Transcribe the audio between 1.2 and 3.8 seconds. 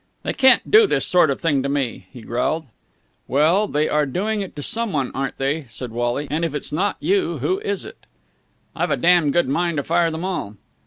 of thing to me!" he growled. "Well,